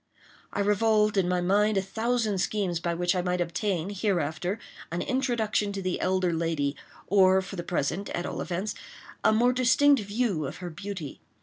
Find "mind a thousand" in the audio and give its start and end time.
1.41-2.39